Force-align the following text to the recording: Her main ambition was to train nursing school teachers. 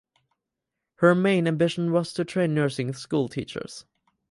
Her 0.95 1.13
main 1.13 1.47
ambition 1.47 1.91
was 1.91 2.11
to 2.13 2.25
train 2.25 2.55
nursing 2.55 2.91
school 2.93 3.29
teachers. 3.29 3.85